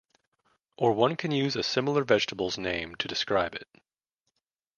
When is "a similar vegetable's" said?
1.55-2.57